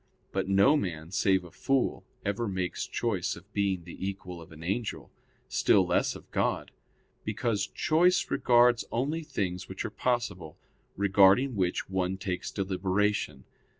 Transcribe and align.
But 0.31 0.47
no 0.49 0.75
man, 0.75 1.11
save 1.11 1.43
a 1.43 1.51
fool, 1.51 2.03
ever 2.25 2.47
makes 2.47 2.87
choice 2.87 3.35
of 3.35 3.53
being 3.53 3.83
the 3.83 3.95
equal 4.03 4.41
of 4.41 4.51
an 4.51 4.63
angel, 4.63 5.11
still 5.47 5.85
less 5.85 6.15
of 6.15 6.31
God; 6.31 6.71
because 7.23 7.67
choice 7.67 8.31
regards 8.31 8.83
only 8.91 9.21
things 9.21 9.69
which 9.69 9.85
are 9.85 9.91
possible, 9.91 10.57
regarding 10.97 11.55
which 11.55 11.87
one 11.87 12.17
takes 12.17 12.49
deliberation. 12.49 13.43